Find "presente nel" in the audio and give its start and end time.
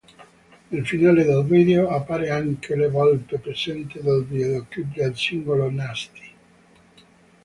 3.37-4.25